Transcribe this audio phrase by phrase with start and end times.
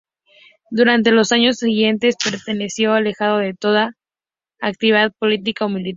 [0.71, 3.97] Durante los años siguientes, permaneció alejado de toda
[4.59, 5.89] actividad política o militar.